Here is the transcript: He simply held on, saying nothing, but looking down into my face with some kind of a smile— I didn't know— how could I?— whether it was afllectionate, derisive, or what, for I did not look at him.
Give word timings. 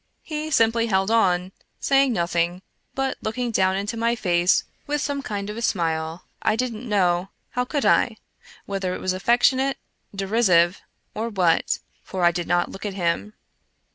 He 0.23 0.49
simply 0.49 0.87
held 0.87 1.11
on, 1.11 1.51
saying 1.79 2.11
nothing, 2.11 2.63
but 2.95 3.19
looking 3.21 3.51
down 3.51 3.75
into 3.77 3.95
my 3.95 4.15
face 4.15 4.63
with 4.87 4.99
some 4.99 5.21
kind 5.21 5.47
of 5.47 5.57
a 5.57 5.61
smile— 5.61 6.25
I 6.41 6.55
didn't 6.55 6.89
know— 6.89 7.29
how 7.51 7.65
could 7.65 7.85
I?— 7.85 8.17
whether 8.65 8.95
it 8.95 8.99
was 8.99 9.13
afllectionate, 9.13 9.75
derisive, 10.15 10.81
or 11.13 11.29
what, 11.29 11.77
for 12.03 12.23
I 12.25 12.31
did 12.31 12.47
not 12.47 12.71
look 12.71 12.83
at 12.83 12.95
him. 12.95 13.35